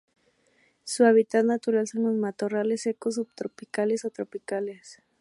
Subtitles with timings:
[0.83, 5.03] Su hábitat natural son los matorrales secos subtropicales o tropicales.